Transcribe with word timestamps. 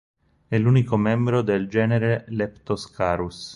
È 0.47 0.57
l'unico 0.57 0.97
membro 0.97 1.43
del 1.43 1.67
genere 1.67 2.25
Leptoscarus. 2.29 3.49